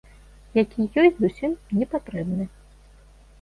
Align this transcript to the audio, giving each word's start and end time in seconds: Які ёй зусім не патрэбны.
Які 0.61 0.85
ёй 1.01 1.09
зусім 1.19 1.51
не 1.81 1.85
патрэбны. 1.93 2.49